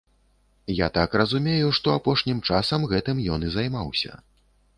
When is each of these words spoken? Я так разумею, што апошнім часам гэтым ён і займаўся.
Я 0.75 0.87
так 0.95 1.13
разумею, 1.21 1.67
што 1.81 1.93
апошнім 1.99 2.41
часам 2.49 2.89
гэтым 2.95 3.23
ён 3.37 3.41
і 3.51 3.53
займаўся. 3.59 4.19